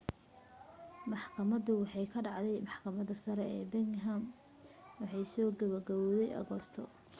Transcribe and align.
maxkamadayntu 1.09 1.79
waxay 1.81 2.05
ka 2.13 2.19
dhacday 2.25 2.59
maxkamadda 2.67 3.13
sare 3.23 3.45
ee 3.57 3.69
birmingham 3.71 4.23
waxaanay 4.99 5.25
soo 5.33 5.49
gebo 5.59 5.77
gabawday 5.87 6.31
agoosto 6.41 6.81
3 6.87 6.87